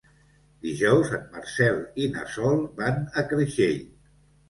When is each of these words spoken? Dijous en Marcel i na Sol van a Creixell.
Dijous 0.63 1.11
en 1.17 1.27
Marcel 1.35 1.79
i 2.07 2.09
na 2.17 2.27
Sol 2.39 2.67
van 2.83 3.01
a 3.25 3.29
Creixell. 3.33 3.83